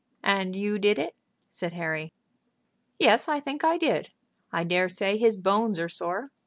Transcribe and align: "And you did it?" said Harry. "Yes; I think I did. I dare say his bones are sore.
"And 0.23 0.55
you 0.55 0.79
did 0.79 0.97
it?" 0.97 1.13
said 1.47 1.73
Harry. 1.73 2.11
"Yes; 2.97 3.27
I 3.27 3.39
think 3.39 3.63
I 3.63 3.77
did. 3.77 4.09
I 4.51 4.63
dare 4.63 4.89
say 4.89 5.15
his 5.15 5.37
bones 5.37 5.77
are 5.79 5.89
sore. 5.89 6.31